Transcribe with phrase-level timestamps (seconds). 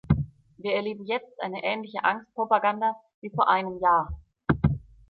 [0.57, 4.19] Wir erleben jetzt eine ähnliche Angstpropaganda wie vor einem Jahr.